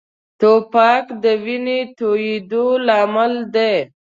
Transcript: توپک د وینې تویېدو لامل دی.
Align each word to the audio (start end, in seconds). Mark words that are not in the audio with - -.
توپک 0.39 1.05
د 1.23 1.25
وینې 1.43 1.79
تویېدو 1.97 2.65
لامل 2.87 3.33
دی. 3.55 3.73